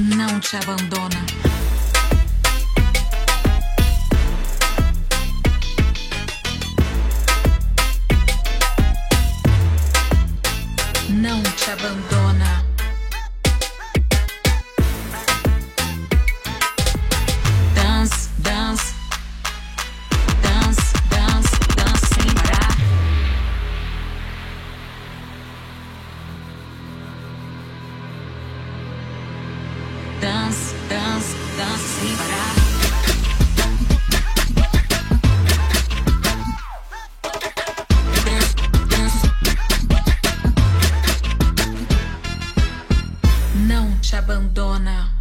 [0.00, 1.24] não te abandona.
[11.08, 12.65] Não te abandona.
[43.68, 45.15] Não te abandona.